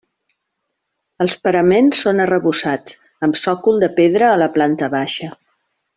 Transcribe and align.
Els 1.25 1.35
paraments 1.47 2.01
són 2.07 2.23
arrebossats, 2.25 2.97
amb 3.27 3.39
sòcol 3.43 3.81
de 3.85 3.91
pedra 4.01 4.31
a 4.31 4.41
la 4.45 4.49
planta 4.57 4.91
baixa. 4.99 5.35